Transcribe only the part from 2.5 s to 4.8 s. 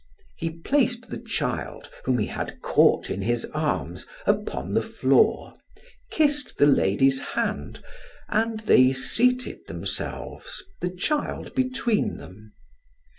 caught in his arms, upon